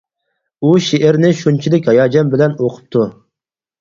ئۇ 0.61 0.71
شېئىرنى 0.85 1.31
شۇنچىلىك 1.41 1.91
ھاياجان 1.93 2.33
بىلەن 2.35 2.57
ئوقۇپتۇ. 2.59 3.05